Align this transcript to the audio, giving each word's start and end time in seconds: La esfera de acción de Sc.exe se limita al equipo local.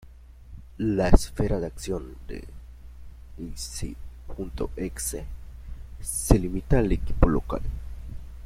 La 0.79 1.09
esfera 1.09 1.59
de 1.59 1.67
acción 1.67 2.15
de 2.27 2.43
Sc.exe 3.55 5.25
se 6.01 6.39
limita 6.39 6.79
al 6.79 6.91
equipo 6.91 7.29
local. 7.29 7.61